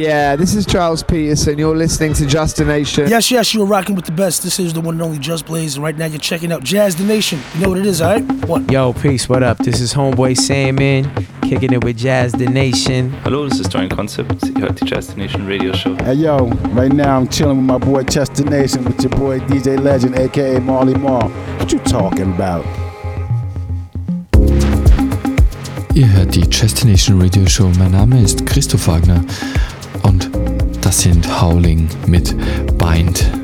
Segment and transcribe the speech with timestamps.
[0.00, 1.58] Yeah, this is Charles Peterson.
[1.58, 3.06] You're listening to Destination.
[3.06, 4.42] Yes, yes, you're rocking with the best.
[4.42, 7.38] This is the one and only Just Blaze, and right now you're checking out Destination.
[7.52, 8.22] You know what it is, all right?
[8.46, 8.72] What?
[8.72, 9.58] Yo, peace, what up?
[9.58, 11.04] This is Homeboy Sandman,
[11.42, 13.10] kicking it with Destination.
[13.24, 14.42] Hello, this is Dorian Concept.
[14.42, 15.94] You hört the Destination Radio Show.
[15.96, 19.78] Hey yo, right now I'm chilling with my boy Chester Nation with your boy DJ
[19.78, 21.28] Legend, aka Marley Marl.
[21.58, 22.64] What you talking about?
[25.92, 27.70] Ihr hört die Destination Radio Show.
[27.78, 29.69] Mein Name ist Christoph Wagner und
[30.90, 32.36] das sind Howling mit
[32.76, 33.39] Bind.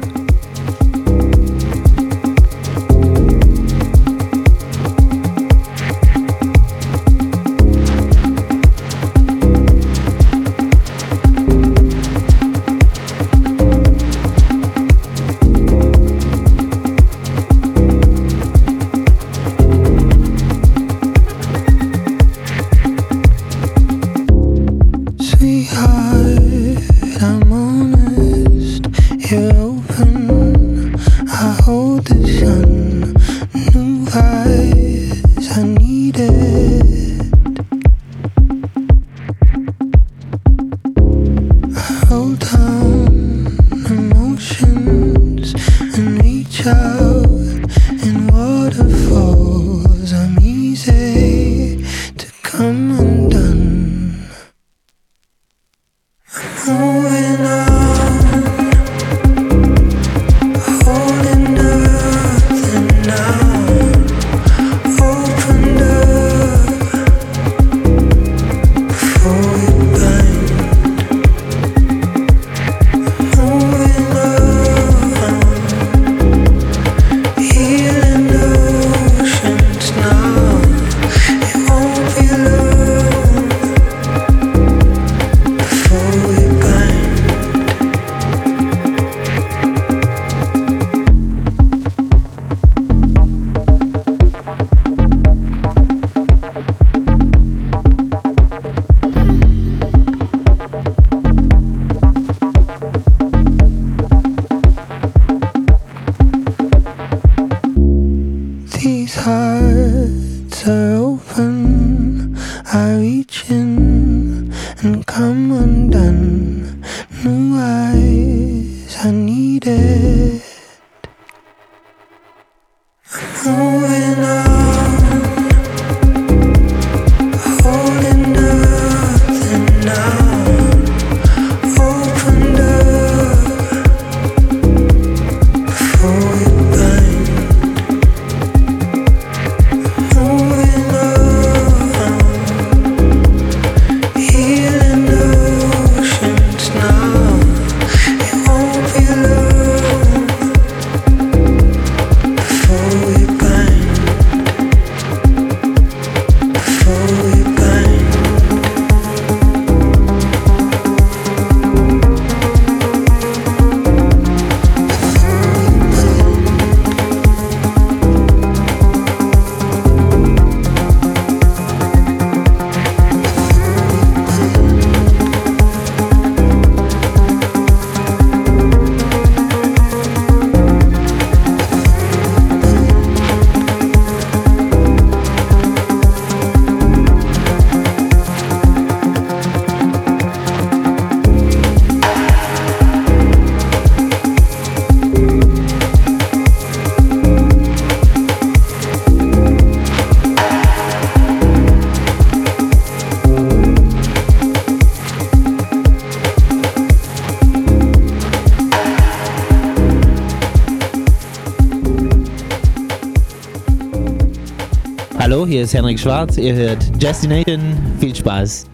[215.67, 216.37] Ist Henrik Schwarz.
[216.39, 217.75] Ihr hört Destination.
[217.99, 218.67] Viel Spaß.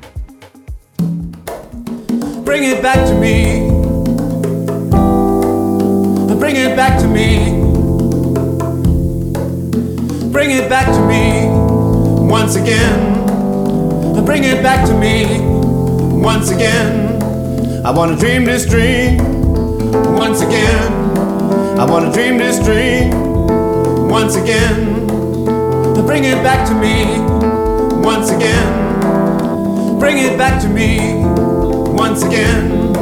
[2.45, 3.71] Bring it back to me.
[6.39, 7.63] Bring it back to me.
[10.31, 11.49] Bring it back to me
[12.29, 13.25] once again.
[14.27, 15.41] Bring it back to me
[16.23, 17.19] once again.
[17.85, 19.17] I wanna dream this dream
[20.15, 20.93] once again.
[21.79, 23.11] I wanna dream this dream
[24.11, 24.92] once again.
[26.13, 27.07] Bring it back to me
[28.03, 29.99] once again.
[29.99, 32.93] Bring it back to me once again.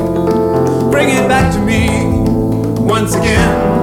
[0.92, 1.88] Bring it back to me
[2.80, 3.82] once again.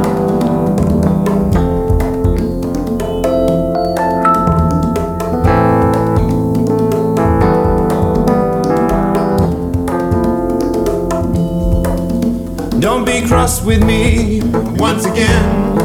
[12.80, 14.40] Don't be cross with me
[14.78, 15.76] once again.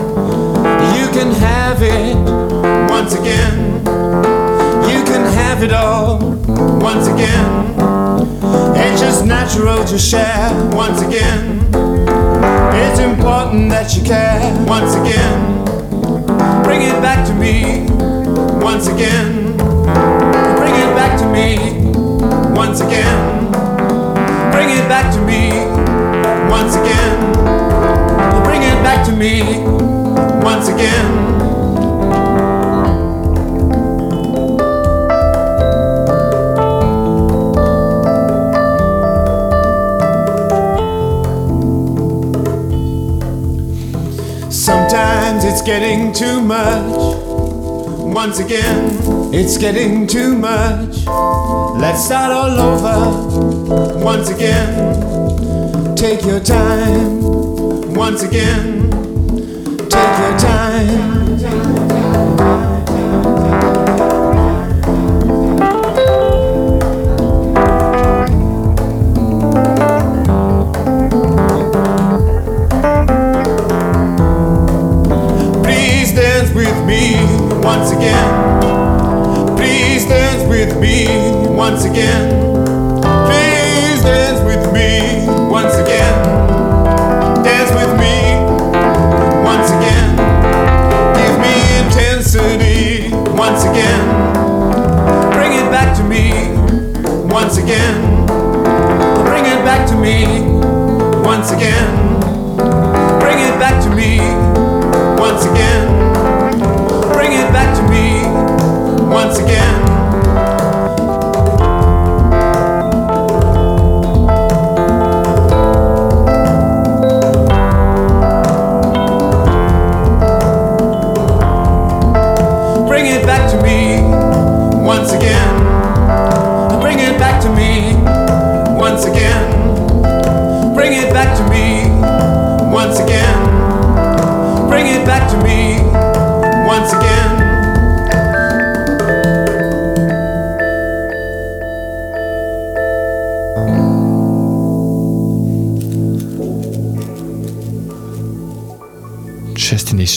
[0.94, 2.42] You can have it
[3.02, 3.84] once again.
[4.88, 6.20] You can have it all
[6.78, 7.75] once again.
[8.76, 11.58] It's just natural to share once again.
[12.72, 14.38] It's important that you care
[14.69, 15.64] once again.
[16.62, 17.87] Bring it back to me
[18.62, 19.56] once again.
[20.60, 21.56] Bring it back to me
[22.55, 23.50] once again.
[24.52, 25.50] Bring it back to me
[26.48, 27.32] once again.
[28.44, 29.43] Bring it back to me
[30.44, 31.51] once again.
[45.52, 46.96] It's getting too much.
[48.14, 48.88] Once again,
[49.34, 51.04] it's getting too much.
[51.78, 54.02] Let's start all over.
[54.02, 57.20] Once again, take your time.
[57.93, 58.90] Once again,
[59.90, 61.12] take your time.
[77.62, 79.56] Once again.
[79.56, 81.06] Please dance with me
[81.49, 82.62] once again.
[83.31, 86.14] Please dance with me once again.
[87.44, 88.14] Dance with me
[89.44, 90.17] once again.
[91.14, 91.55] Give me
[91.85, 94.03] intensity once again.
[95.32, 96.32] Bring it back to me
[97.32, 98.26] once again.
[99.25, 100.43] Bring it back to me
[101.23, 102.19] once again.
[103.20, 103.92] Bring it back to me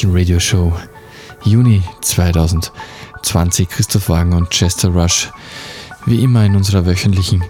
[0.05, 0.73] Destination Radio Show
[1.43, 3.67] Juni 2020.
[3.69, 5.31] Christoph Wagen und Chester Rush.
[6.05, 7.43] Wie immer in unserer wöchentlichen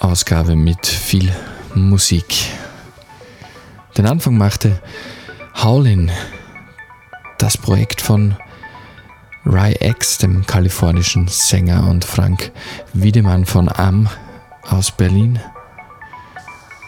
[0.00, 1.30] Ausgabe mit viel
[1.74, 2.26] Musik.
[3.96, 4.82] Den Anfang machte
[5.62, 6.10] Howlin,
[7.38, 8.36] das Projekt von
[9.46, 12.52] Ry X, dem kalifornischen Sänger, und Frank
[12.92, 14.08] Wiedemann von Am
[14.68, 15.38] aus Berlin.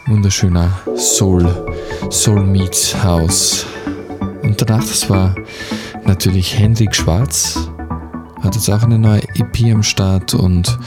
[0.06, 1.66] Wunderschöner Soul,
[2.10, 3.66] Soul Meets House.
[4.43, 5.35] Und danach, das war
[6.05, 7.69] natürlich Hendrik Schwarz,
[8.43, 10.79] hat jetzt auch eine neue EP am Start und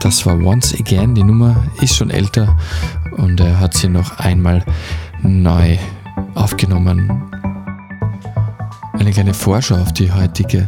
[0.00, 1.14] das war Once Again.
[1.14, 2.56] Die Nummer ist schon älter
[3.16, 4.64] und er hat sie noch einmal
[5.22, 5.78] neu
[6.34, 7.30] aufgenommen.
[8.94, 10.66] Eine kleine Vorschau auf die heutige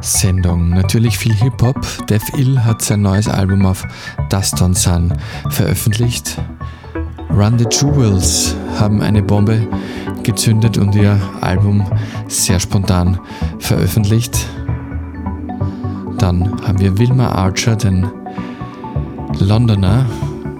[0.00, 0.70] Sendung.
[0.70, 1.76] Natürlich viel Hip-Hop.
[2.08, 3.86] Def Ill hat sein neues Album auf
[4.28, 5.12] Dust on Sun
[5.50, 6.38] veröffentlicht.
[7.30, 9.68] Run the Jewels haben eine Bombe
[10.22, 11.84] gezündet und ihr Album
[12.28, 13.18] sehr spontan
[13.58, 14.46] veröffentlicht.
[16.18, 18.10] Dann haben wir Wilma Archer, den
[19.38, 20.06] Londoner,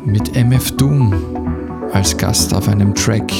[0.04, 1.14] mit MF Doom
[1.92, 3.32] als Gast auf einem Track.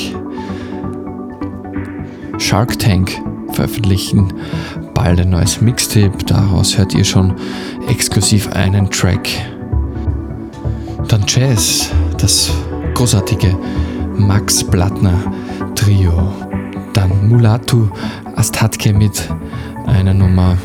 [2.39, 3.13] Shark Tank
[3.53, 4.33] veröffentlichen
[4.95, 7.35] bald ein neues Mixtape, daraus hört ihr schon
[7.89, 9.29] exklusiv einen Track.
[11.09, 12.51] Dann Jazz, das
[12.95, 13.57] großartige
[14.27, 15.19] Max Blattner
[15.75, 16.33] Trio.
[16.93, 17.89] Dann Mulatu
[18.37, 19.29] Astatke mit
[19.87, 20.57] einer Nummer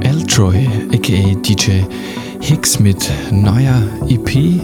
[0.00, 1.82] Eltroy, aka DJ
[2.40, 4.60] Hicks mit neuer EP.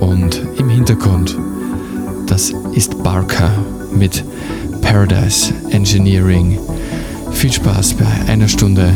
[0.00, 1.38] Und im Hintergrund,
[2.26, 3.50] das ist Barker
[3.94, 4.24] mit
[4.82, 6.58] Paradise Engineering.
[7.30, 8.92] Viel Spaß bei einer Stunde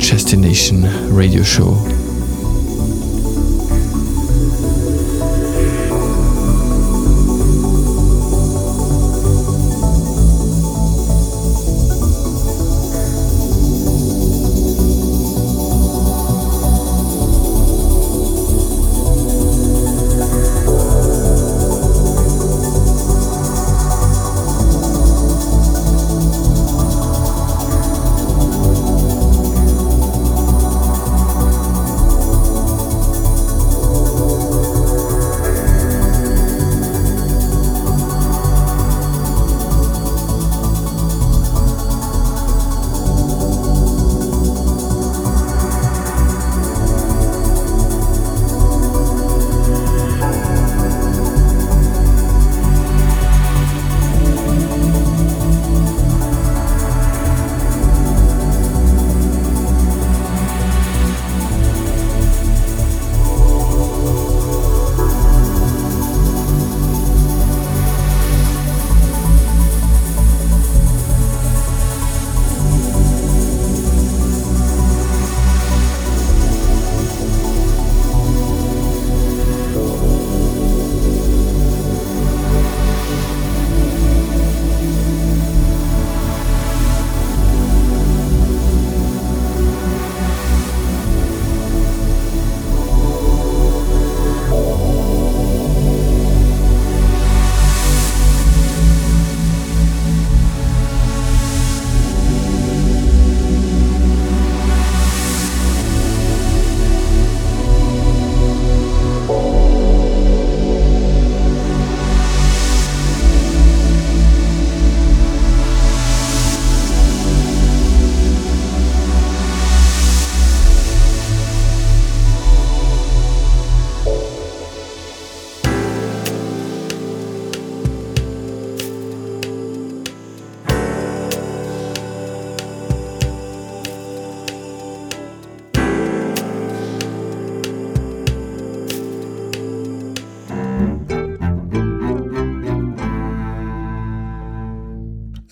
[0.00, 1.76] Destination Radio Show.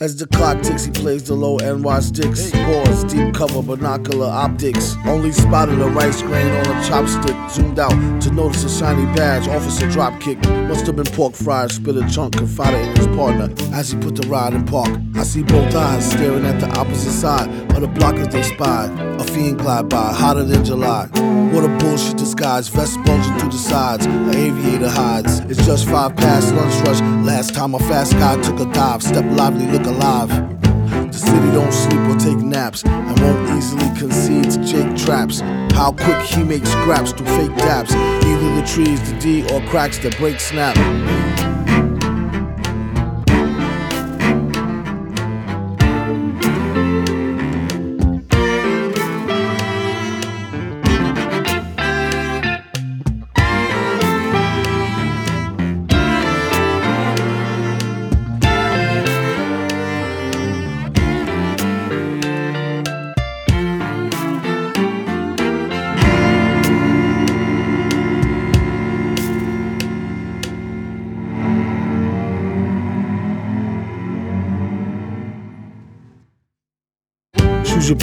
[0.06, 2.52] As the clock ticks, he plays the low and watch dicks.
[2.52, 4.94] Pause, deep cover, binocular optics.
[5.04, 7.50] Only spotted a rice grain on a chopstick.
[7.50, 9.48] Zoomed out to notice a shiny badge.
[9.48, 10.38] Officer drop kick.
[10.68, 11.72] Must have been pork fried.
[11.72, 14.96] Spit a chunk, confided in his partner as he put the ride in park.
[15.16, 19.15] I see both eyes staring at the opposite side of the block as they spied.
[19.36, 21.08] Fiend glide by, hotter than July.
[21.52, 22.68] What a bullshit disguise.
[22.68, 24.06] Vest bulging through the sides.
[24.06, 25.40] An aviator hides.
[25.40, 27.02] It's just five past lunch rush.
[27.22, 29.02] Last time a fast guy took a dive.
[29.02, 30.30] Step lively, look alive.
[30.30, 35.40] The city don't sleep or take naps and won't easily concede to Jake traps.
[35.74, 37.92] How quick he makes scraps through fake daps.
[38.24, 40.76] Either the trees, the D, or cracks that break snap.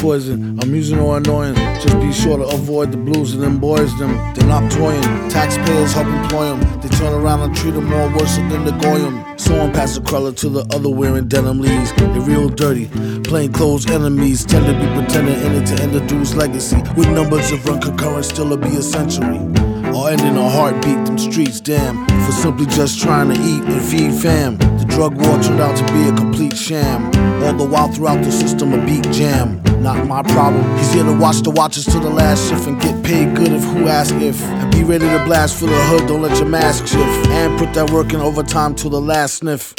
[0.04, 1.56] Poison, amusing or annoying.
[1.56, 4.12] Just be sure to avoid the blues and them boys, them.
[4.34, 5.02] They're not toying.
[5.30, 6.82] Taxpayers help employ them.
[6.82, 9.24] They turn around and treat them more worse than the goyim.
[9.38, 11.94] Someone pass the cruller to the other wearing denim leaves.
[11.94, 12.90] They're real dirty.
[13.24, 16.82] Plain clothes enemies tend to be pretending in it to end the dude's legacy.
[16.98, 19.38] With numbers of run concurrent, still will be a century.
[19.96, 22.06] Or ending a heartbeat, them streets, damn.
[22.26, 24.58] For simply just trying to eat and feed fam.
[24.58, 27.06] The drug war turned out to be a complete sham.
[27.42, 29.64] All the while throughout the system, a beat jam.
[29.84, 30.78] Not my problem.
[30.78, 33.64] He's here to watch the watches till the last shift and get paid good if
[33.64, 34.42] who ask if.
[34.42, 37.28] And be ready to blast for the hood, don't let your mask shift.
[37.28, 39.76] And put that work in overtime till the last sniff.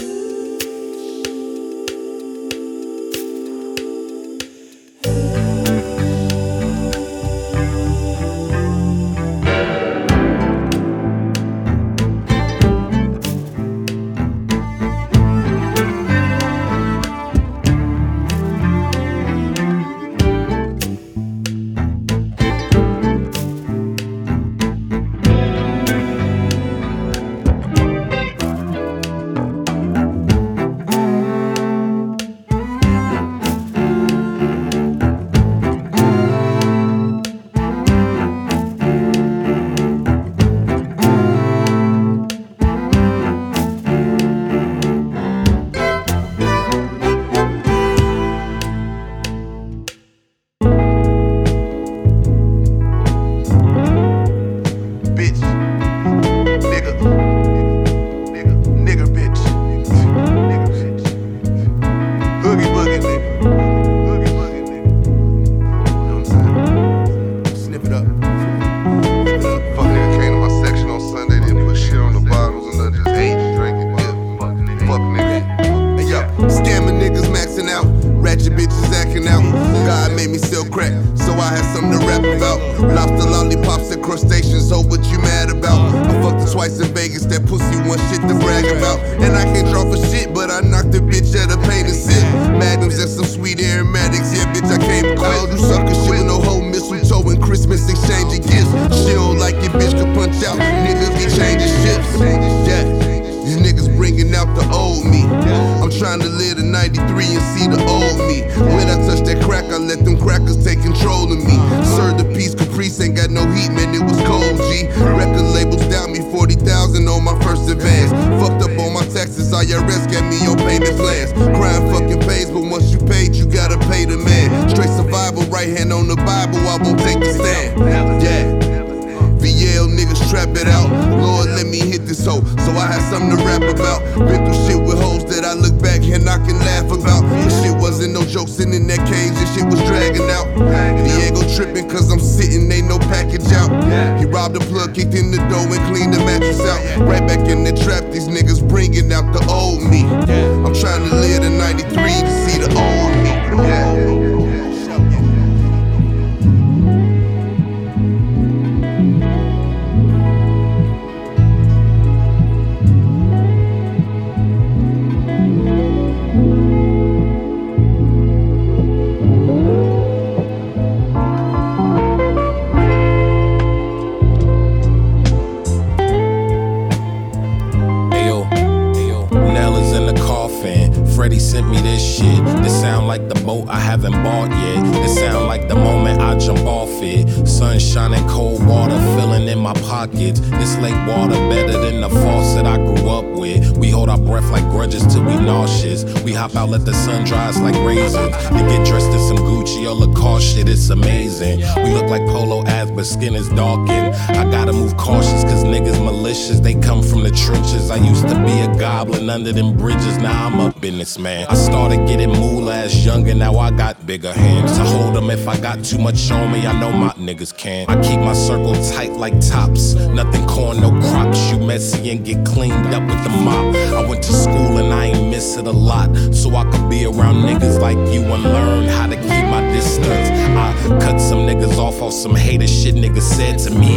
[205.05, 206.61] Cautious, cause niggas malicious.
[206.61, 207.90] They come from the trenches.
[207.90, 211.47] I used to be a goblin under them bridges, now I'm a businessman.
[211.49, 214.79] I started getting moolah as younger, now I got bigger hands.
[214.79, 217.87] To hold them if I got too much on me, I know my niggas can.
[217.88, 219.95] I keep my circle tight like tops.
[219.95, 221.51] Nothing corn, no crops.
[221.51, 223.75] You messy and get cleaned up with the mop.
[223.75, 226.17] I went to school and I ain't miss it a lot.
[226.33, 230.09] So I could be around niggas like you and learn how to keep my distance.
[230.09, 233.95] I cut some niggas off off some hater shit niggas said to me.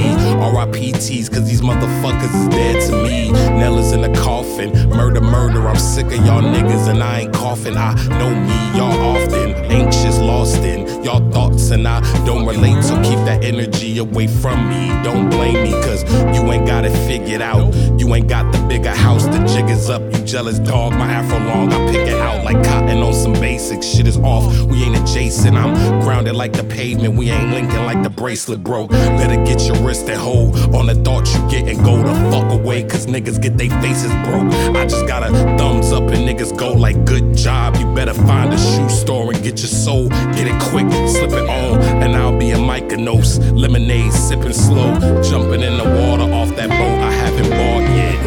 [0.98, 1.10] Cause
[1.46, 3.30] these motherfuckers is dead to me.
[3.32, 4.72] Nella's in the coffin.
[4.90, 5.68] Murder, murder.
[5.68, 7.78] I'm sick of y'all niggas and I ain't coughing.
[7.78, 9.47] I know me, y'all often.
[9.66, 12.84] Anxious, lost in y'all thoughts and I don't relate.
[12.84, 14.90] So keep that energy away from me.
[15.04, 16.04] Don't blame me, cause
[16.36, 17.74] you ain't got it figured out.
[17.98, 20.02] You ain't got the bigger house, the jig is up.
[20.14, 21.72] You jealous dog, my afro long.
[21.72, 23.86] I pick it out like cotton on some basics.
[23.86, 24.46] Shit is off.
[24.64, 25.56] We ain't adjacent.
[25.56, 27.16] I'm grounded like the pavement.
[27.16, 28.88] We ain't linking like the bracelet, bro.
[28.88, 32.52] Better get your wrist and hold on the thoughts you get and go the fuck
[32.52, 32.84] away.
[32.84, 34.52] Cause niggas get they faces broke.
[34.76, 37.76] I just got a thumbs up and niggas go like good job.
[37.78, 40.10] You better find a shoe store and get your soul.
[40.36, 43.40] Get it quick, slip it on, and I'll be a Mykonos.
[43.58, 48.18] Lemonade sipping slow, jumping in the water off that boat I haven't bought yet.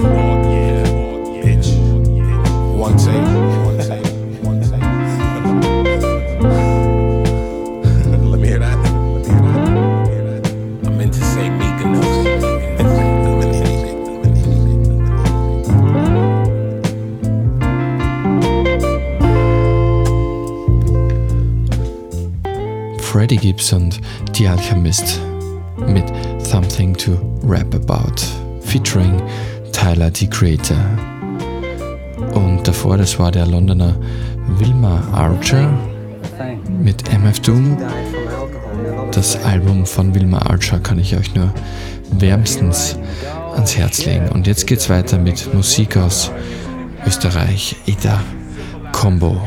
[1.45, 1.69] Bitch.
[2.75, 3.40] One take, one take,
[23.11, 24.01] Freddie Gibbs und
[24.37, 25.21] The Alchemist
[25.89, 26.05] mit
[26.39, 28.23] Something to Rap About,
[28.61, 29.21] featuring
[29.73, 30.77] Tyler the Creator.
[32.35, 33.97] Und davor, das war der Londoner
[34.59, 35.77] Wilma Archer
[36.69, 37.79] mit MF Doom.
[39.11, 41.53] Das Album von Wilma Archer kann ich euch nur
[42.13, 42.97] wärmstens
[43.55, 44.29] ans Herz legen.
[44.29, 46.31] Und jetzt geht's weiter mit Musik aus
[47.05, 48.23] Österreich, Ida
[48.93, 49.41] Combo.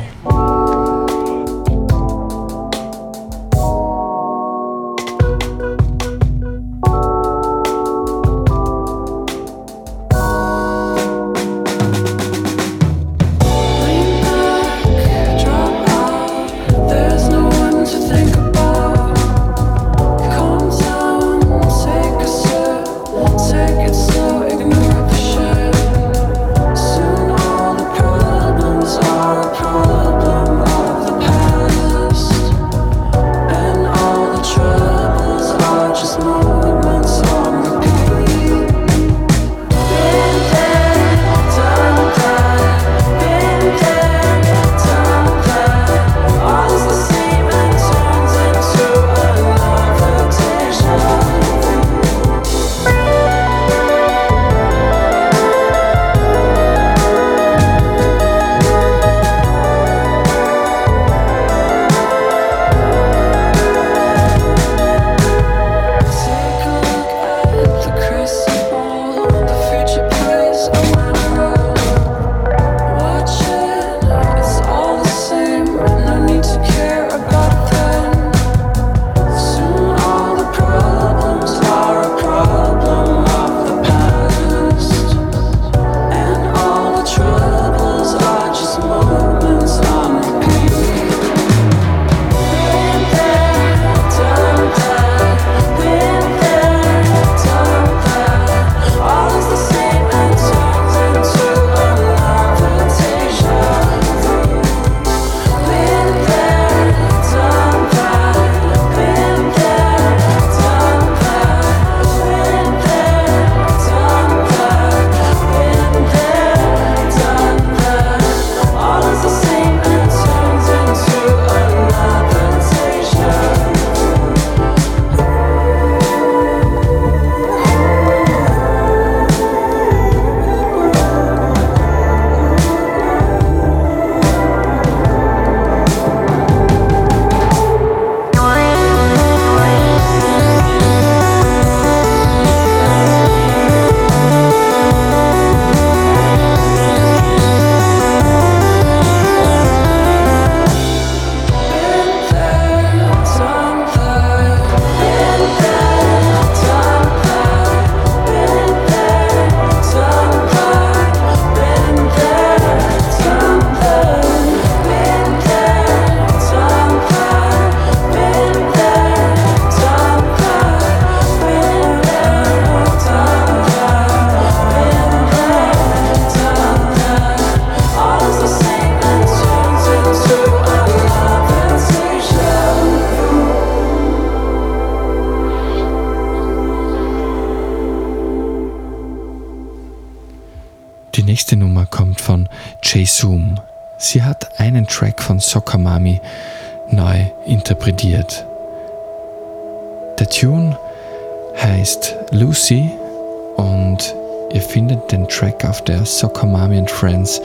[205.34, 206.46] Track of their Soccer
[206.91, 207.39] Friends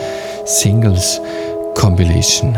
[0.45, 1.19] Singles
[1.75, 2.55] Compilation.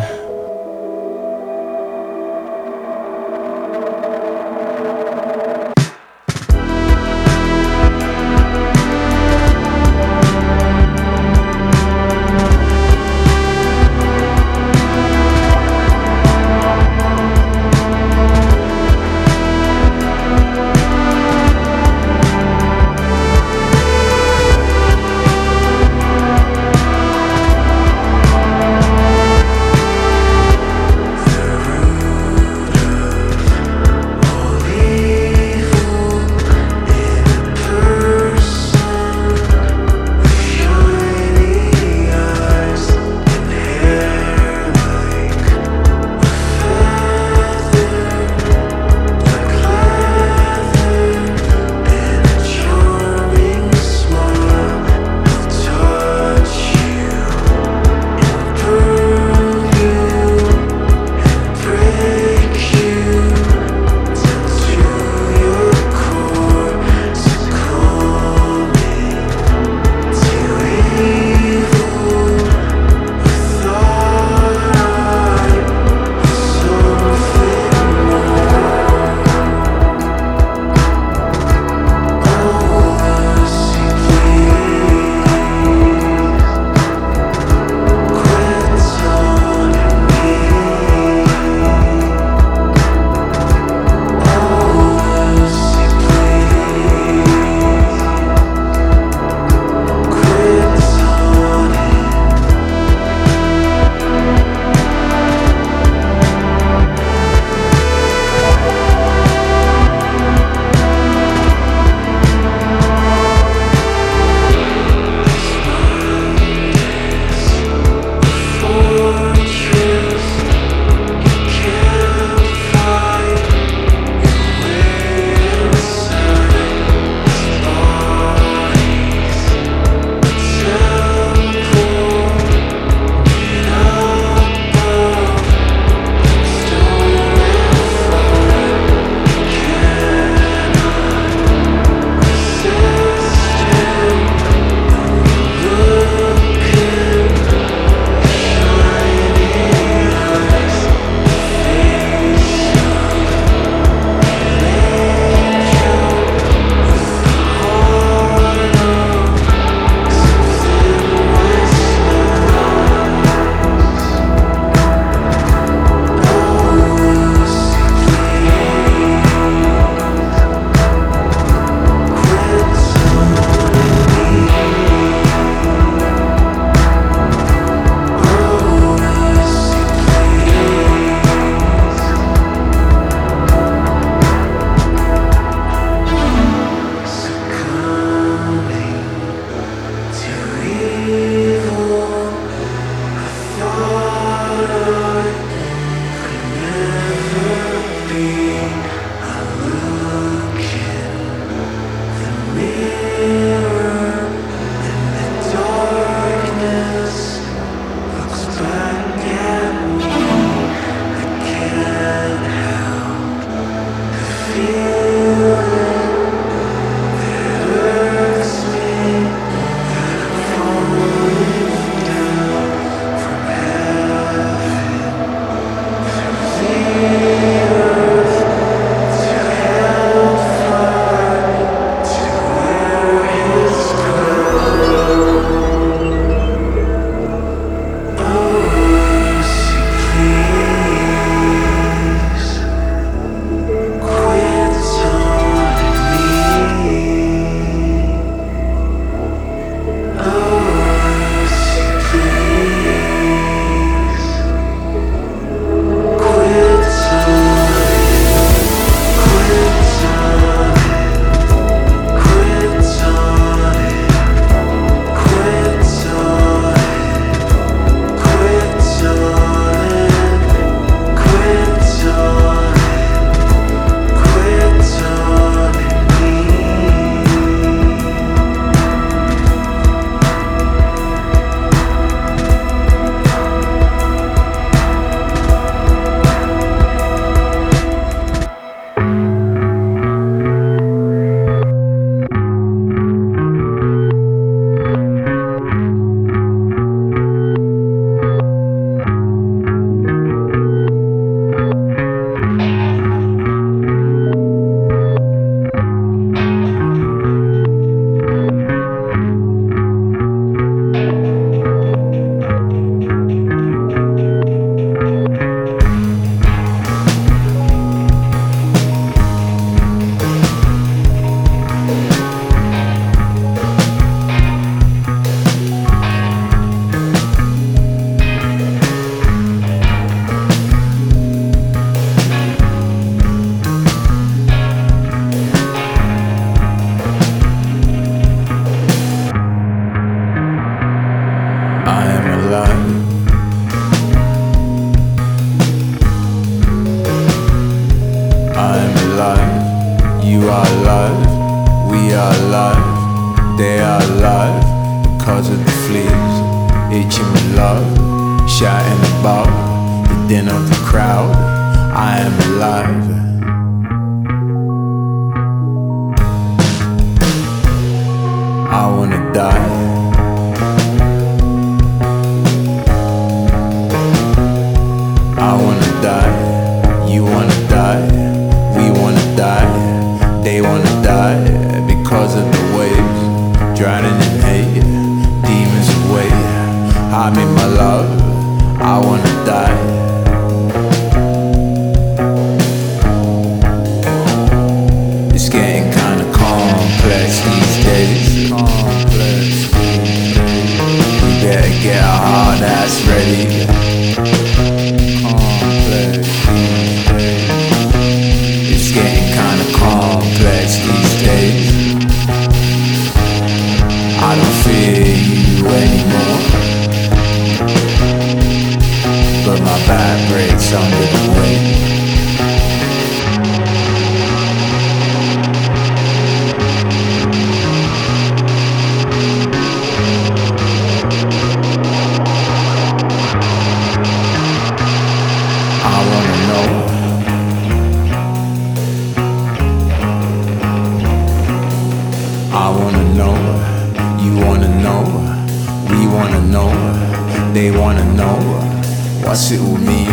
[449.30, 450.10] What's it all mean?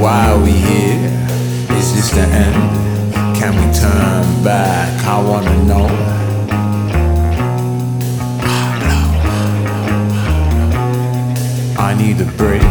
[0.00, 0.96] Why are we here?
[1.76, 3.36] Is this the end?
[3.36, 5.04] Can we turn back?
[5.04, 5.86] I wanna know.
[11.78, 12.62] I need a break.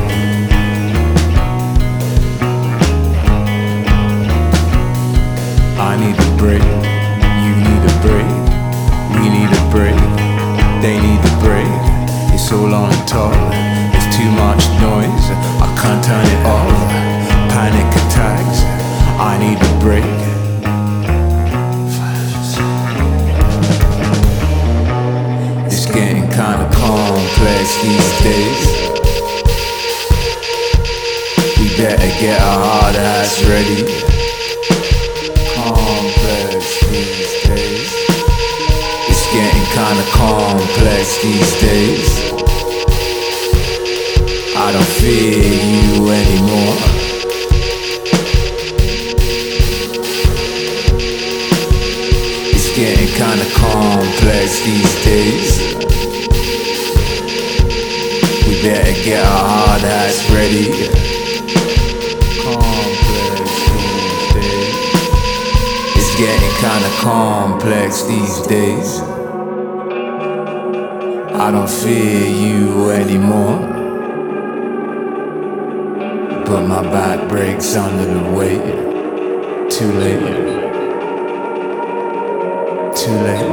[5.77, 6.65] I need a break.
[7.45, 8.31] You need a break.
[9.13, 10.01] We need a break.
[10.81, 12.33] They need a break.
[12.33, 13.98] It's all on top.
[14.19, 15.27] Too much noise.
[15.63, 16.75] I can't turn it off.
[17.55, 18.59] Panic attacks.
[19.15, 20.03] I need a break.
[25.71, 28.61] It's getting kinda complex these days.
[31.57, 33.87] We better get our hard ass ready
[35.55, 37.91] complex these days.
[39.07, 42.28] It's getting kinda complex these days.
[44.69, 46.77] I don't fear you anymore.
[52.53, 55.49] It's getting kinda complex these days.
[58.45, 60.67] We better get our hard ass ready.
[62.43, 64.75] Complex these days.
[65.97, 69.01] It's getting kinda complex these days.
[71.33, 73.78] I don't fear you anymore.
[76.49, 78.63] But my back breaks under the weight.
[79.69, 80.19] Too late.
[82.95, 83.49] Too late.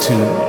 [0.00, 0.39] Too late.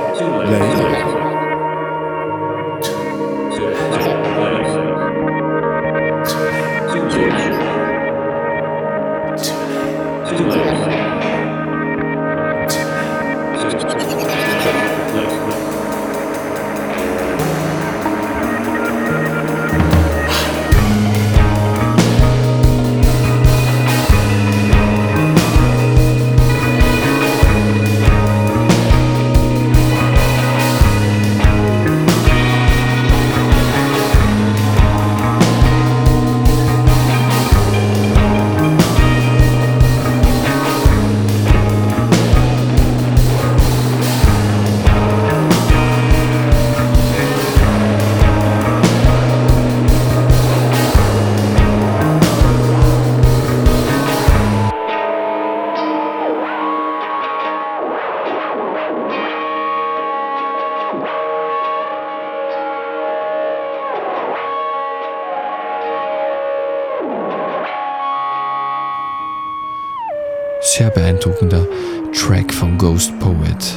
[71.22, 71.66] Beeindruckender
[72.12, 73.74] Track von Ghost Poet.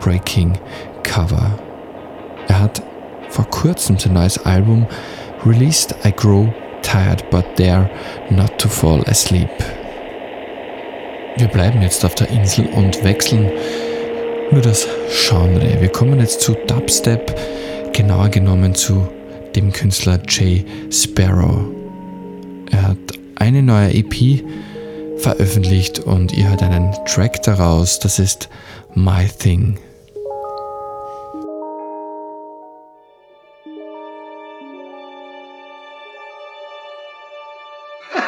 [0.00, 0.58] Breaking
[1.04, 1.58] Cover.
[2.48, 2.82] Er hat
[3.28, 4.86] vor kurzem sein neues Album
[5.46, 6.48] released I Grow
[6.82, 7.88] Tired But Dare
[8.30, 9.48] Not to Fall Asleep.
[11.36, 13.50] Wir bleiben jetzt auf der Insel und wechseln
[14.50, 15.80] nur das Genre.
[15.80, 17.34] Wir kommen jetzt zu Dubstep,
[17.92, 19.06] genauer genommen zu
[19.54, 21.60] dem Künstler Jay Sparrow.
[22.70, 22.98] Er hat
[23.36, 24.42] eine neue EP
[25.22, 28.48] veröffentlicht und ihr hört einen Track daraus, das ist
[28.94, 29.78] My Thing.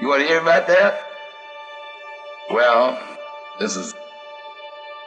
[0.00, 1.04] you want to hear about that?
[2.50, 2.98] Well,
[3.58, 3.94] this is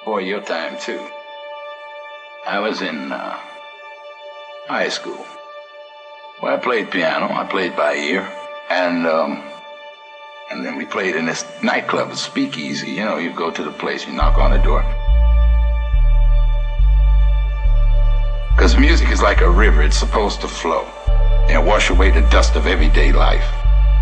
[0.03, 0.99] for your time too.
[2.45, 3.37] I was in uh,
[4.67, 5.25] high school.
[6.41, 7.27] Well, I played piano.
[7.33, 8.29] I played by ear.
[8.69, 9.43] And um,
[10.51, 12.91] and then we played in this nightclub, a speakeasy.
[12.91, 14.83] You know, you go to the place, you knock on the door.
[18.55, 20.85] Because music is like a river, it's supposed to flow
[21.49, 23.45] and wash away the dust of everyday life.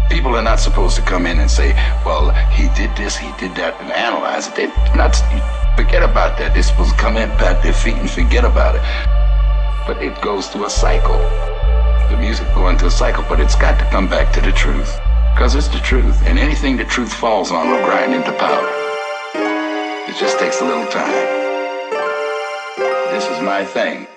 [0.10, 1.74] People are not supposed to come in and say,
[2.06, 4.56] well, he did this, he did that, and analyze it.
[4.56, 5.16] They not
[5.76, 6.54] forget about that.
[6.54, 8.82] They're supposed to come in, pat their feet, and forget about it.
[9.88, 11.20] But it goes through a cycle.
[12.10, 15.00] The music go into a cycle, but it's got to come back to the truth.
[15.34, 16.22] Because it's the truth.
[16.26, 18.68] And anything the truth falls on will grind into powder.
[20.10, 21.12] It just takes a little time.
[23.12, 24.08] This is my thing.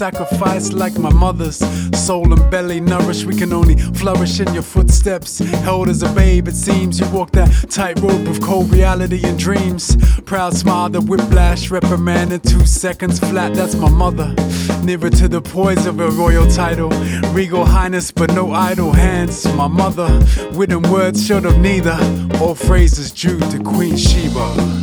[0.00, 1.58] Not known sacrifice like my mother's.
[1.98, 5.38] Soul and belly nourished, we can only flourish in your footsteps.
[5.38, 9.96] Held as a babe, it seems you walk that tightrope of cold reality and dreams.
[10.22, 13.54] Proud smile, the whiplash, reprimand in two seconds flat.
[13.54, 14.34] That's my mother.
[14.82, 16.90] Nearer to the poise of a royal title.
[17.32, 19.44] Regal highness, but no idle hands.
[19.54, 20.08] My mother,
[20.52, 21.98] written words short of neither.
[22.40, 24.79] All phrases due to Queen Sheba.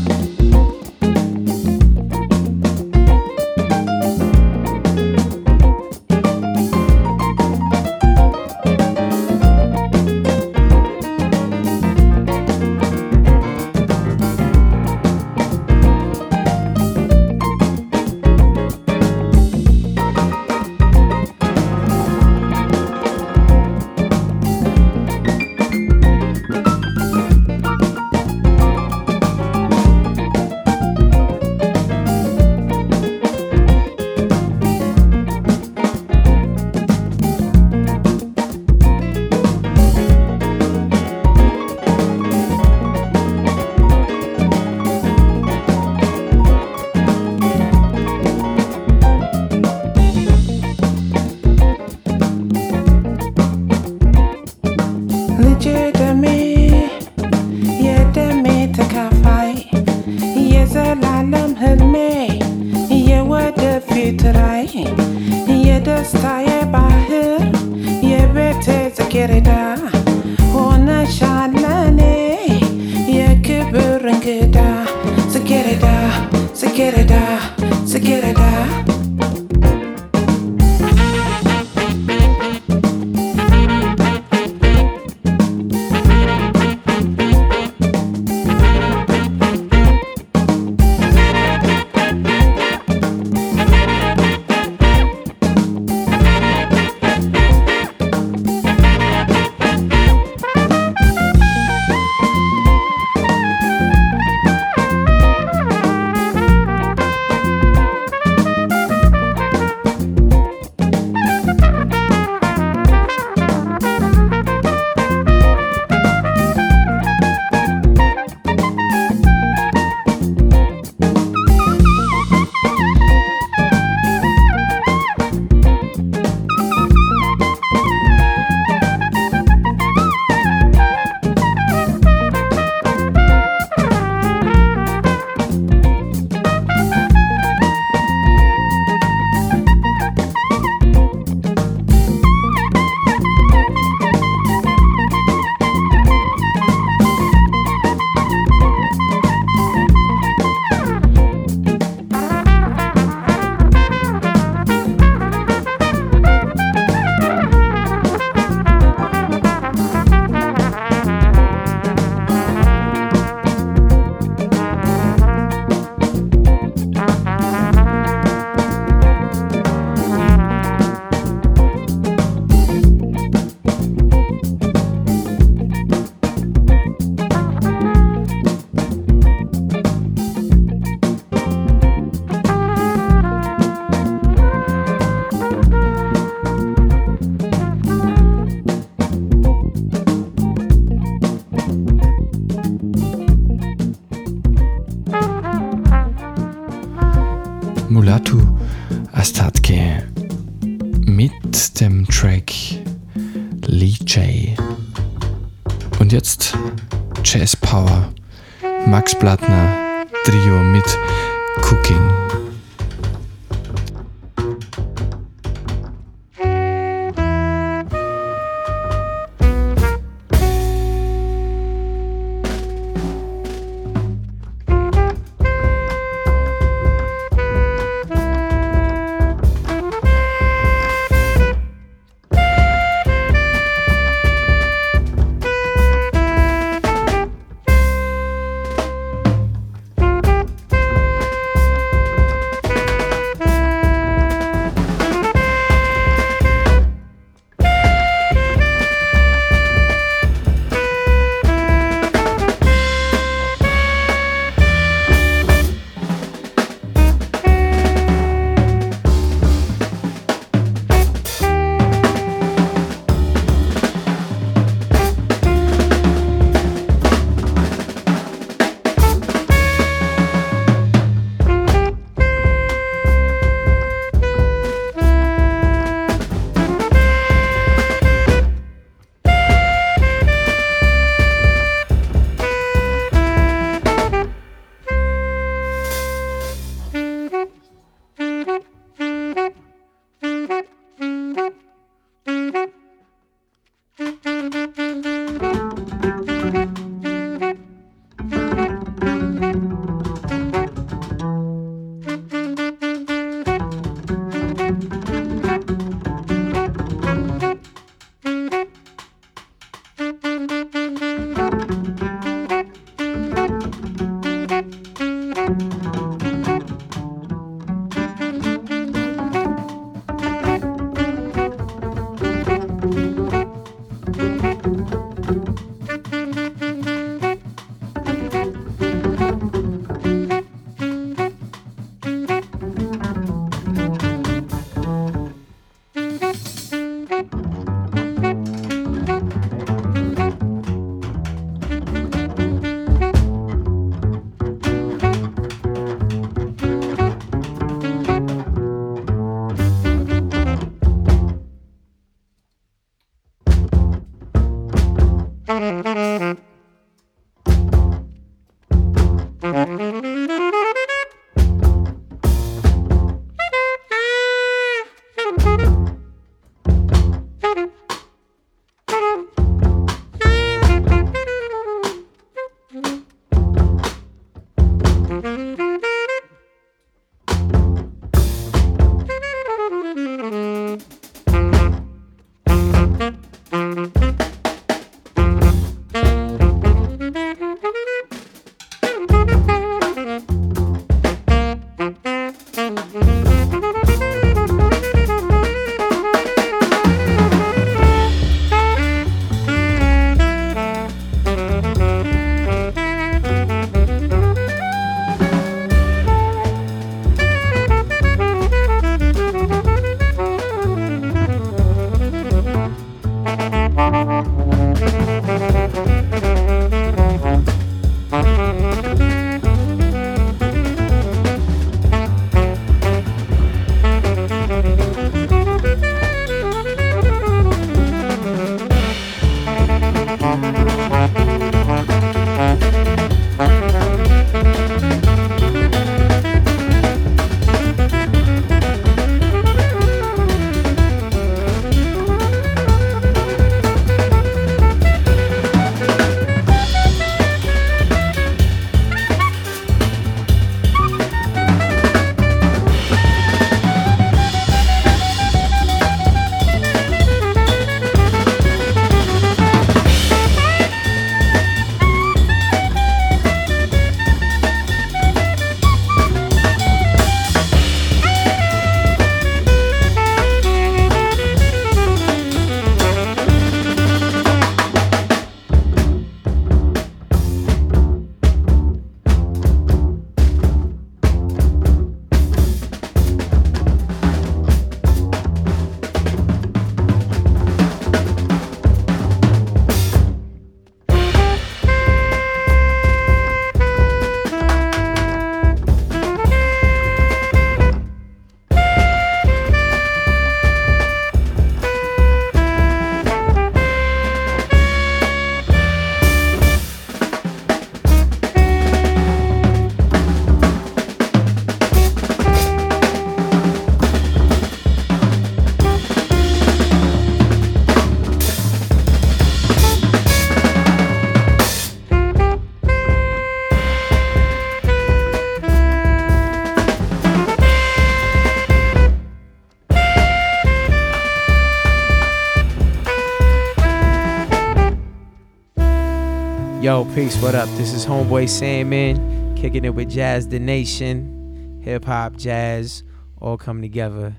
[536.86, 537.49] Peace, what up?
[537.57, 541.61] This is Homeboy Sandman, kicking it with Jazz the Nation.
[541.63, 542.84] Hip hop, jazz,
[543.19, 544.15] all come together.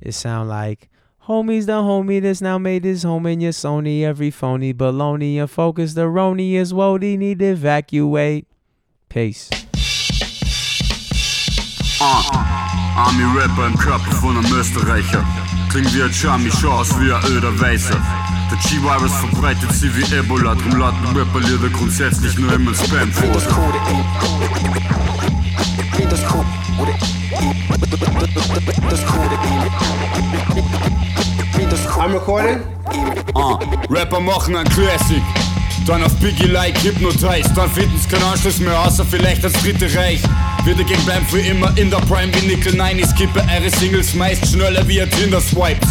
[0.00, 0.90] It sound like
[1.28, 4.02] Homies the homie that's now made his home in your Sony.
[4.02, 8.46] Every phony baloney and focus the roni is woody need to evacuate.
[9.08, 9.48] Peace.
[12.00, 15.24] Ah, Army-Rapper im Körper von einem Österreicher.
[15.70, 18.21] Klingt wie ein Charmy, schau aus wie ein öder Weißer.
[18.52, 23.30] Der G-Virus verbreitet sie wie Ebola, drum laden Rapper-Lieder grundsätzlich nur immer Spam vor.
[31.98, 32.60] I'm recording.
[33.34, 35.22] Ah, Rapper machen ein Classic.
[35.86, 37.50] Dann auf Biggie Like Hypnotize.
[37.54, 40.20] Dann finden's keinen Anschluss mehr, außer vielleicht das dritte Reich.
[40.64, 42.98] Wir dagegen bleiben für immer in der Prime wie Nickel 9.
[42.98, 45.88] Ich skippe eure Singles meist schneller wie ein Tinder Swipes.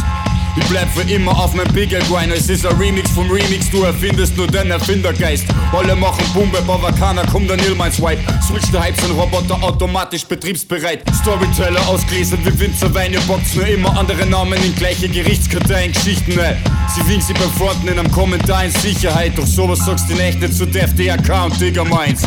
[0.58, 2.34] Ich bleib für immer auf mein Bigger Grind.
[2.34, 5.46] Es ist ein Remix vom Remix, du erfindest nur den Erfindergeist.
[5.72, 8.22] Alle machen Bap, aber keiner kommt an mein Swipe.
[8.46, 11.04] Switch der Hype, sind Roboter automatisch betriebsbereit.
[11.22, 16.38] Storyteller ausgelesen wie Winzer Wein, ihr bockt nur immer andere Namen in gleiche Gerichtskarteien, Geschichten,
[16.38, 16.56] ey.
[16.94, 19.38] Sie winken sie beim Fronten in einem Kommentar in Sicherheit.
[19.38, 22.24] Doch sowas sagst du echt nicht zu Def, der Account, Digga meins.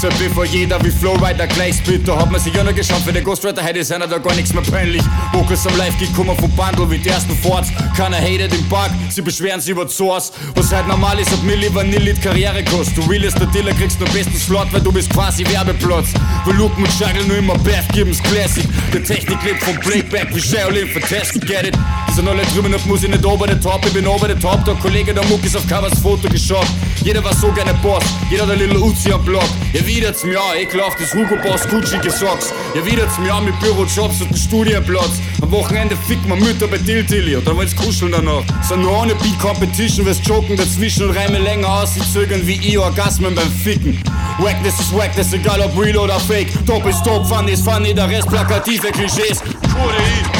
[0.00, 3.12] So bevor jeder wie Flowrider gleich spit, da hat man sich ja noch geschaut für
[3.12, 5.02] den Ghostwriter, heute ist einer da gar nichts mehr peinlich.
[5.32, 7.70] Vocals am Live gekommen vom Bundle wie die ersten Forts.
[7.96, 10.30] Keiner hatet im Park, sie beschweren sich über die Source.
[10.54, 12.96] Was halt normal ist, hat Milli Vanillit Karriere kostet.
[12.98, 16.10] Du realest der Dealer, kriegst nur bestens Slot, weil du bist quasi Werbeplatz.
[16.44, 18.68] Wir looken und Juggle nur immer Beth Gibbons Classic.
[18.94, 21.76] Die Technik lebt vom Playback wie Shaolin Fantastic, get it?
[22.14, 24.64] Sind alle drüben und muss ich nicht ober der Top, ich bin ober der Top.
[24.64, 26.68] Der Kollege der Muck ist auf Covers Foto geschoben.
[27.02, 29.48] Jeder war so gerne Boss, jeder der Little Uzi am Block.
[29.72, 32.52] Ihr widert's mir an, ekelhaft das Hugo Boss Gucci gesocks.
[32.74, 35.20] Ihr widert's mir an mit Bürojobs und dem Studienplatz.
[35.40, 38.42] Am Wochenende fickt man Mütter bei Tiltilly und dann wollt's kuscheln danach.
[38.68, 42.60] So nur ohne Beat Competition, wirst joken dazwischen und reime länger aus, sie zögern wie
[42.60, 43.98] ich Orgasmen beim Ficken.
[44.38, 46.48] Wackness ist Wackness, egal ob real oder fake.
[46.66, 49.40] Top ist top, funny ist funny, der Rest plakative Klischees.
[49.72, 50.38] Kodein.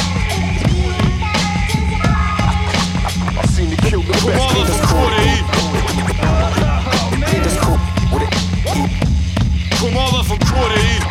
[3.89, 4.78] Come
[9.89, 11.01] Come over from Kodein.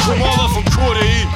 [0.00, 1.26] Come over from Kodein.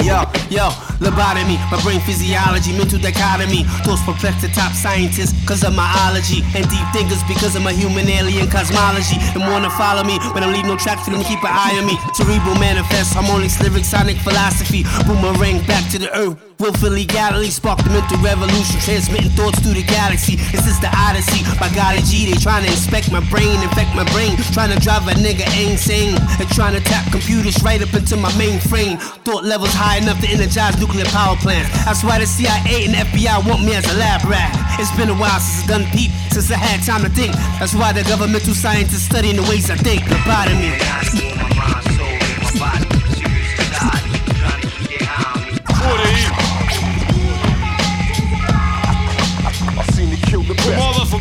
[0.00, 0.70] Yo, yo,
[1.04, 3.64] lobotomy, my brain physiology, mental dichotomy.
[3.84, 6.40] Those perplexed top scientists cause of my ology.
[6.56, 9.16] And deep thinkers because of my human alien cosmology.
[9.36, 11.84] And wanna follow me, but I leave no tracks for them keep an eye on
[11.84, 11.98] me.
[12.14, 14.84] Cerebral manifest, harmonics, lyric, sonic philosophy.
[15.04, 16.55] Boomerang back to the earth.
[16.58, 20.36] Willfully Galilee spark the mental revolution, transmitting thoughts through the galaxy.
[20.56, 21.44] This is the Odyssey.
[21.60, 24.40] By golly G, they trying to inspect my brain, infect my brain.
[24.56, 26.16] Trying to drive a nigga insane.
[26.40, 28.96] And trying to tap computers right up into my mainframe.
[29.28, 31.68] Thought levels high enough to energize nuclear power plants.
[31.84, 34.56] That's why the CIA and FBI want me as a lab rat.
[34.80, 37.36] It's been a while since I done peep, since I had time to think.
[37.60, 40.08] That's why the governmental scientists studying the ways I think.
[40.08, 41.85] the bottom Lobotomy.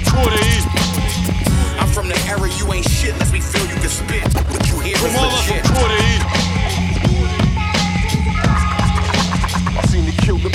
[0.06, 0.70] Come over from
[1.80, 4.24] I'm from the era you ain't shit unless we feel you can spit.
[4.34, 5.64] What you hear is Come over from all legit.
[5.66, 6.22] Kodein.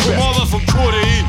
[0.01, 1.27] Come over from Kodein.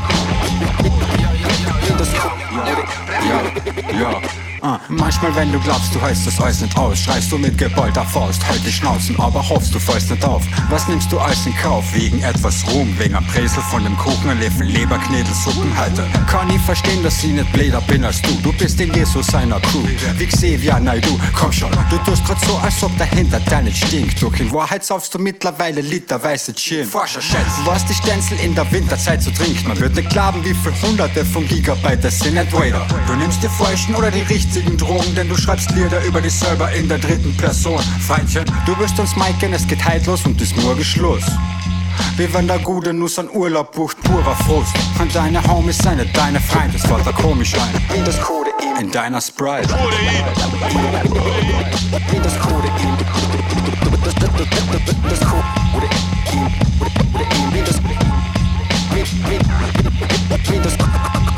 [3.28, 4.20] Ja, ja.
[4.64, 8.04] Ah, manchmal, wenn du glaubst, du hältst das alles nicht aus, schreist du mit geballter
[8.04, 10.44] Faust, halt die Schnauzen, aber hoffst, du fällst nicht auf.
[10.70, 11.84] Was nimmst du alles in Kauf?
[11.92, 16.04] Wegen etwas Ruhm, wegen am Bresel von dem Kuchen, ein Löffel Leberknädelsuppenhalter.
[16.30, 18.30] Kann ich verstehen, dass ich nicht bläder bin als du.
[18.40, 19.82] Du bist in Jesus seiner Crew.
[20.16, 21.72] Wie Xavier Naidu, komm schon.
[21.90, 24.22] Du tust grad so, als ob dahinter dein nicht stinkt.
[24.22, 26.86] Doch in Wahrheit saufst du mittlerweile literweise Gin.
[26.86, 29.66] Forscher schätzt, was die Stenzel in der Winterzeit zu trinken.
[29.66, 32.34] Man wird nicht glauben, wie viel Hunderte von Gigabyte das sind.
[32.34, 32.52] Nicht.
[33.12, 36.72] Du nimmst die falschen oder die richtigen Drogen, denn du schreibst Lieder über dich selber
[36.72, 37.82] in der dritten Person.
[38.00, 41.24] Feindchen, du wirst uns miken, es geht heillos und ist morgen Schluss.
[42.16, 44.74] Wie wenn der gute Nuss an Urlaub bucht, purer Frust.
[44.98, 47.74] Und deine Homies nicht deine Freunde, das fällt da komisch ein.
[47.94, 48.48] Wie das Code
[48.80, 49.68] in deiner Sprite.
[49.68, 49.74] Wie
[52.18, 52.70] das Code
[55.10, 55.44] Das Code
[57.52, 57.78] Wie das
[60.50, 61.31] Wie das Wah, wah, wah, ha,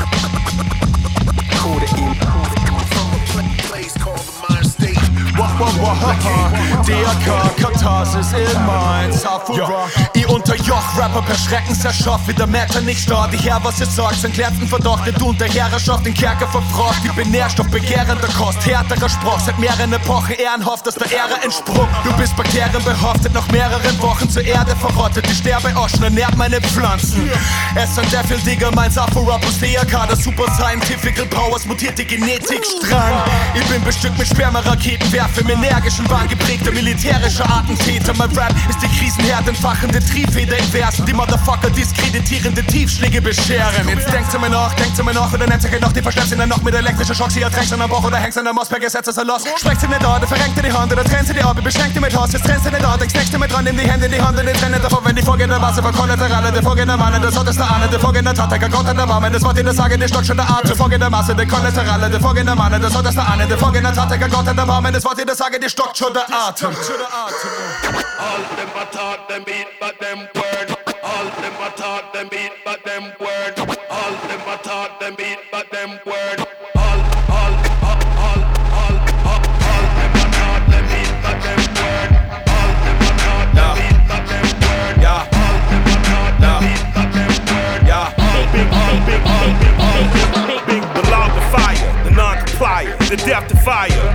[5.55, 9.87] DRK, Katharsis in Mainz, Hafura.
[10.13, 13.33] Ich unterjoch Rapper per Schrecken zerschafft, wie der Matter nicht stark.
[13.33, 16.99] Ich her, was ihr sagt, sind klärten verdachtet und der Herrschaft den Kerker verfragt.
[17.05, 21.87] Ich bin Nährstoff begehrender Kost, härterer Sprach, seit mehreren Epochen ehrenhaft, dass der Ehre entsprungen.
[22.03, 25.25] Du bist bakterienbehaftet, nach mehreren Wochen zur Erde verrottet.
[25.29, 27.29] Die Sterbeoschen ernährt meine Pflanzen.
[27.75, 33.23] Es sind der viel Digger, mein Safura plus DRK, der Super Scientifical Powers, mutierte Genetikstrang.
[33.53, 38.13] Ich bin bestückt mit Spermaraketen, werfe im energischen Bahn geprägter militärischer Attentäter.
[38.17, 43.87] Mein Rap ist die Krisenherd, entfachende Triebfeder in Versen, die Motherfucker diskreditierende Tiefschläge bescheren.
[43.87, 46.29] Jetzt denkt sie mir noch, denkt sie mir noch, oder nennt sie noch, die verschleppt
[46.29, 48.69] sie dann noch mit elektrischer Schocks, trägst du an Bauch oder hängst an der Maus
[48.69, 49.43] per Gesetz, ist er los.
[49.57, 51.95] Sprecht sie nicht an, der verrenkt dir die Hand, oder trennt sie die ab, beschränkt
[51.95, 54.05] die mit Haus, jetzt trennst du nicht an, denkst nächste mit dran, nimm die Hände
[54.05, 56.97] in die Hand und den Trenner davon, wenn die vorgehende Masse von Kollaterale, der vorgehende
[56.97, 59.57] Mann, das hat es der Ahne, der vorgehende Tatecker, Gott an der Warme, das Wort
[59.59, 62.55] in der Sage, der Stock schon der Art, der vorgehende Masse, der Kollaterale, der vorgehende
[62.55, 65.19] Mann, das hat es der Ahne, der vorgehende Tatecker, Gott an der Warme, das Wort
[65.19, 66.73] in der Sage, die stockt schon der Atem.
[66.73, 70.69] All them a talk, them eat, but them word.
[71.03, 73.53] All them a talk, them eat, but them word.
[73.89, 76.39] All them a talk, them eat, but them word.
[76.75, 78.41] All, all, all, all,
[78.79, 78.95] all,
[79.27, 82.11] all, all them a talk, them eat, but them word.
[82.47, 84.95] All them a talk, them eat, but them word.
[85.03, 85.27] Yeah.
[85.35, 87.81] All them a talk, them eat, but them word.
[87.83, 88.23] Yeah.
[88.23, 90.03] All big, all big, all big, all
[90.47, 94.14] big, big, The log of fire, the non-complier, the death defier, the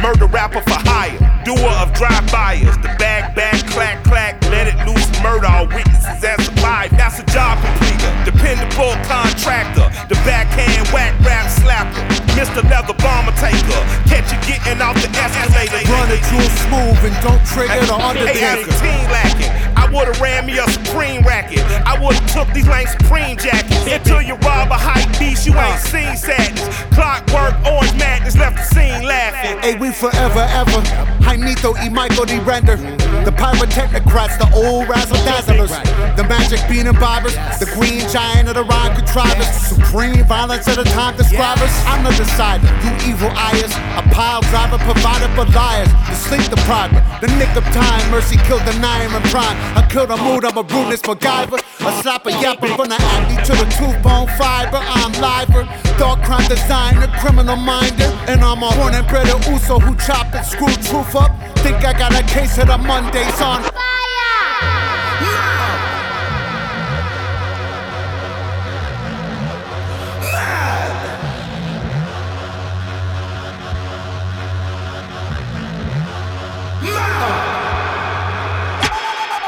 [0.00, 5.06] murder rapper for hire, doer of drive-bys, the bag, bag, clack, clack, let it loose,
[5.22, 6.90] murder all witnesses as alive.
[6.96, 12.02] That's a job completer, dependable contractor, the backhand whack rap slapper,
[12.36, 12.62] Mr.
[12.68, 15.80] Leather Bomber Taker, catch you getting off the escalator.
[15.90, 18.72] Run it real smooth and don't trigger the Hey, as a undertaker.
[18.80, 19.52] teen lacking,
[19.86, 21.62] I would've ran me a Supreme racket.
[21.86, 23.86] I would've took these lame Supreme jackets.
[23.86, 25.78] Until you rob a hype beast, you ain't uh.
[25.78, 26.66] seen sadness.
[26.90, 29.58] Clockwork, orange madness left the scene laughing.
[29.62, 30.82] Hey, we forever, ever.
[31.22, 32.40] Jaimito y Michael D.
[32.40, 32.76] Render.
[33.22, 35.70] The pyrotechnocrats, the old razzle dazzlers.
[36.16, 37.36] The magic bean and bobbers.
[37.60, 39.46] The green giant of the rhyme contrivers.
[39.70, 41.70] Supreme violence of the time describers.
[41.86, 43.70] I'm the decider, you evil eyes.
[43.94, 45.90] A pile driver provided for liars.
[46.10, 46.98] The sleep depriver.
[47.22, 48.02] The nick of time.
[48.10, 49.56] Mercy killed the nine and prime.
[49.76, 51.58] I killed a mood, I'm a rudeness MacGyver.
[51.58, 54.80] A slapper yapper from the acne to the tooth bone fiber.
[54.80, 55.68] I'm liver.
[55.98, 58.10] Dark crime designer, criminal minder.
[58.26, 61.30] And I'm a born and bred Uso who chop and screw truth up.
[61.58, 63.70] Think I got a case of the Mondays on.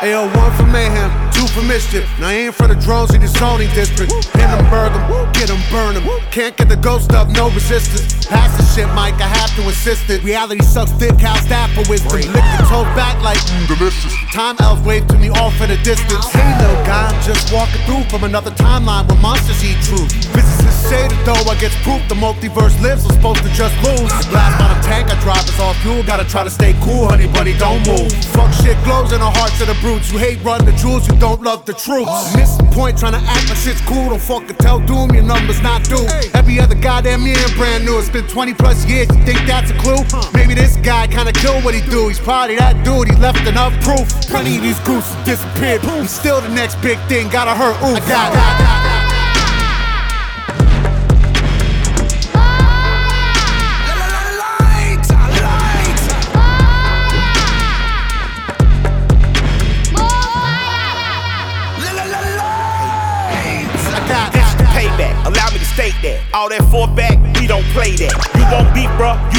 [0.00, 2.06] Ayo, one for mayhem, two for mischief.
[2.18, 4.12] Now I ain't for the drones in the zoning district.
[4.12, 6.04] Hit them, burn them, get them, burn them.
[6.30, 8.26] Can't get the ghost up, no resistance.
[8.26, 10.22] Pass the shit, Mike, I have to insist it.
[10.24, 12.18] Reality sucks dick, how's that for wisdom.
[12.34, 14.14] Lick the toe back like mm, delicious.
[14.32, 16.26] Time elves wave to me off at a distance.
[16.32, 20.10] Hey, little guy, I'm just walking through from another timeline where monsters eat truth.
[20.34, 24.10] Physicists say that though I gets proof the multiverse lives, I'm supposed to just lose.
[24.32, 26.02] Blast by the tank, I drop, it's all fuel.
[26.02, 28.10] Gotta try to stay cool, honey bunny, don't move.
[28.34, 30.10] Fuck shit glows in the hearts of the brutes.
[30.10, 32.08] You hate run the jewels, you don't love the truth.
[32.36, 34.10] Missing point, trying to act like shit's cool.
[34.10, 36.06] Don't fucking tell doom, your numbers not due.
[36.34, 37.98] Every other goddamn year brand new.
[37.98, 40.02] It's been 20 plus years, you think that's a clue?
[40.34, 42.08] Maybe this guy kinda killed what he do.
[42.08, 44.08] He's probably that dude, he left enough proof.
[44.28, 45.82] Plenty of these gooses disappeared.
[45.82, 47.76] He's still the next big thing, gotta hurt.
[47.82, 48.97] Ooh, I got, This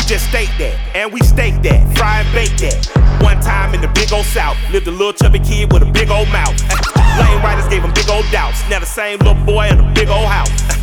[0.10, 0.74] just state that.
[0.96, 3.22] And we stake that, fry and bake that.
[3.22, 6.10] One time in the big old south, lived a little chubby kid with a big
[6.10, 6.58] old mouth.
[7.22, 8.68] Lane riders gave him big old doubts.
[8.72, 10.50] Now the same little boy in a big old house.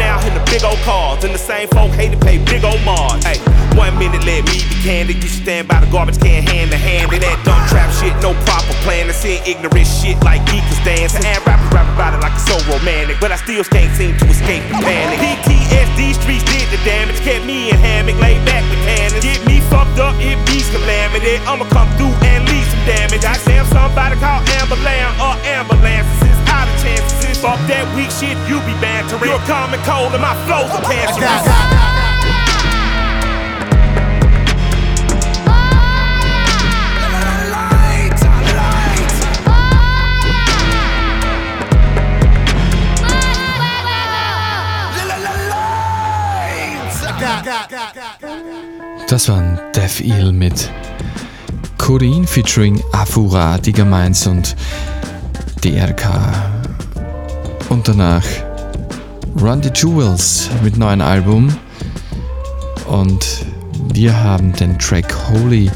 [0.00, 1.22] Now in the big old cars.
[1.24, 3.20] And the same folk hate to pay big old Mars.
[3.20, 3.36] Hey,
[3.76, 5.20] one minute let me be candid.
[5.20, 7.12] You stand by the garbage can hand to hand.
[7.12, 9.12] And that dumb trap shit, no proper plan.
[9.12, 11.20] To see ignorant shit like geekers dancing.
[11.20, 13.20] And rappers rap about it like it's so romantic.
[13.20, 15.20] But I still can't seem to escape the panic.
[15.20, 17.20] PTSD streets did the damage.
[17.20, 19.20] Kept me in hammock, laid back with cannons.
[19.20, 21.36] Get me fucked up, it be calamity.
[21.44, 23.24] I'ma come through and leave some damage.
[23.24, 26.39] I say I'm somebody called ambulance or ambulances.
[27.40, 29.24] Fuck that weak shit, you be bantering.
[29.24, 31.80] You're common cold and my flows are cancerous.
[49.08, 50.70] Das waren Death Eel mit
[51.78, 54.54] Corinne featuring Afura, Digga Mainz und
[55.64, 56.59] DRK.
[57.70, 58.24] Und danach
[59.40, 61.48] Run the Jewels mit neuen Album.
[62.88, 63.24] Und
[63.94, 65.70] wir haben den Track Holy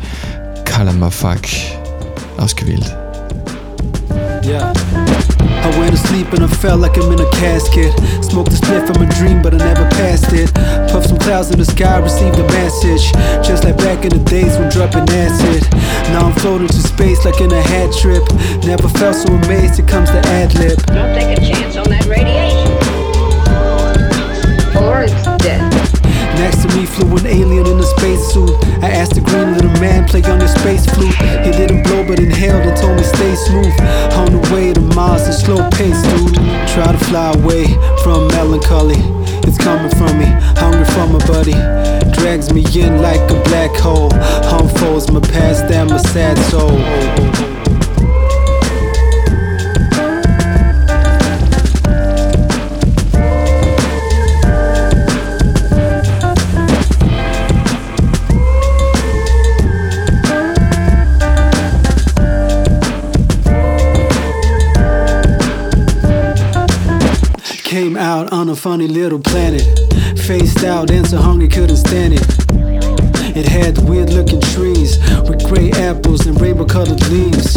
[0.65, 1.41] Kalamafuck
[2.37, 2.95] ausgewählt.
[4.45, 4.73] Yeah.
[5.65, 7.97] I went to sleep and I felt like I'm in a casket.
[8.23, 10.53] Smoked a spliff from a dream, but I never passed it.
[10.93, 13.11] Puffed some clouds in the sky, received a message.
[13.41, 15.65] Just like back in the days when dropping acid.
[16.13, 18.23] Now I'm floating to space like in a hat trip.
[18.69, 20.77] Never felt so amazed, it comes to ad lib.
[20.85, 22.69] Don't take a chance on that radiation.
[24.85, 25.65] Or it's dead.
[26.37, 28.53] Next to me flew an alien in a spacesuit.
[28.83, 31.15] I asked the green little man, play on your space flute.
[31.47, 31.54] He
[32.15, 33.75] but inhaled and told me stay smooth.
[34.15, 36.35] On the way to Mars in slow pace, dude.
[36.69, 37.67] Try to fly away
[38.03, 39.01] from melancholy.
[39.47, 40.27] It's coming from me,
[40.61, 41.59] hungry for my buddy.
[42.13, 44.13] Drags me in like a black hole.
[44.15, 47.44] Unfolds my past and my sad soul.
[68.15, 69.67] Out on a funny little planet.
[70.21, 72.27] Faced out and so hungry couldn't stand it.
[73.37, 74.99] It had weird looking trees
[75.29, 77.55] with gray apples and rainbow colored leaves.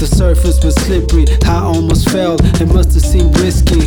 [0.00, 2.36] The surface was slippery, I almost fell.
[2.60, 3.84] It must have seemed risky.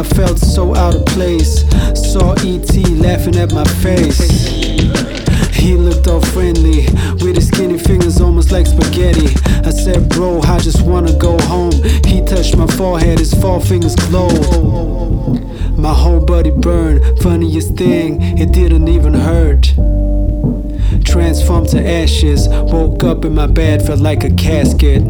[0.00, 1.64] I felt so out of place.
[2.12, 2.84] Saw E.T.
[3.06, 5.25] laughing at my face.
[5.56, 6.86] He looked all friendly
[7.24, 9.28] with his skinny fingers almost like spaghetti.
[9.66, 11.72] I said, Bro, I just wanna go home.
[12.04, 15.40] He touched my forehead, his four fingers glowed.
[15.76, 17.18] My whole body burned.
[17.20, 19.74] Funniest thing, it didn't even hurt.
[21.04, 25.02] Transformed to ashes, woke up in my bed, felt like a casket.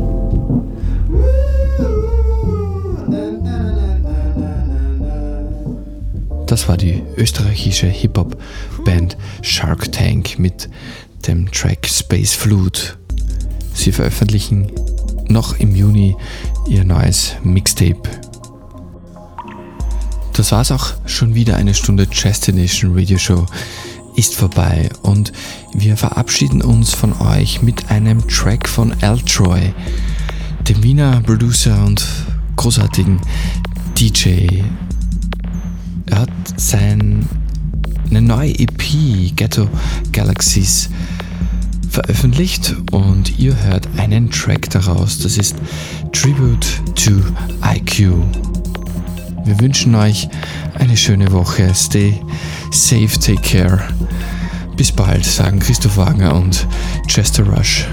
[6.46, 7.86] Das war die österreichische
[8.86, 10.68] Hip-Hop-Band Shark Tank mit
[11.26, 12.96] dem Track Space Flute.
[13.74, 14.70] Sie veröffentlichen
[15.28, 16.16] noch im Juni
[16.68, 18.02] ihr neues Mixtape.
[20.34, 21.56] Das war's auch schon wieder.
[21.56, 23.46] Eine Stunde Destination Radio Show
[24.14, 25.32] ist vorbei und
[25.74, 29.74] wir verabschieden uns von euch mit einem Track von Al Troy,
[30.68, 32.06] dem Wiener Producer und
[32.54, 33.20] großartigen
[33.98, 34.62] DJ.
[36.06, 37.28] Er hat sein,
[38.10, 39.68] eine neue EP Ghetto
[40.12, 40.88] Galaxies
[41.90, 45.18] veröffentlicht und ihr hört einen Track daraus.
[45.18, 45.56] Das ist
[46.12, 47.12] Tribute to
[47.64, 48.12] IQ.
[49.44, 50.28] Wir wünschen euch
[50.74, 51.72] eine schöne Woche.
[51.74, 52.20] Stay
[52.70, 53.80] safe, take care.
[54.76, 56.66] Bis bald, sagen Christoph Wagner und
[57.06, 57.86] Chester Rush.